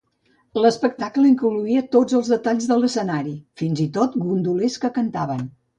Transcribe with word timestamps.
L'espectable 0.61 1.29
incloïa 1.33 1.83
tots 1.97 2.17
els 2.21 2.33
detalls 2.35 2.67
de 2.73 2.81
l'escenari, 2.81 3.35
fins 3.63 3.87
i 3.89 3.91
tot 4.01 4.21
gondolers 4.27 4.85
que 4.87 4.95
cantaven. 5.03 5.51